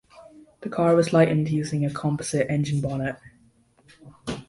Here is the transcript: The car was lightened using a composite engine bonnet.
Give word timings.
The 0.61 0.69
car 0.69 0.95
was 0.95 1.13
lightened 1.13 1.49
using 1.51 1.85
a 1.85 1.93
composite 1.93 2.49
engine 2.49 2.81
bonnet. 2.81 3.17